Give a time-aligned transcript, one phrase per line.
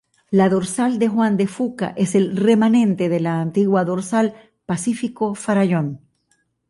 [0.31, 4.33] La dorsal de Juan de Fuca es el remanente de la antigua dorsal
[4.65, 6.01] Pacífico-Farallón.